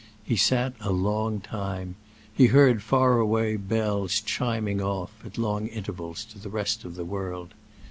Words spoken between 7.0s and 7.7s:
world.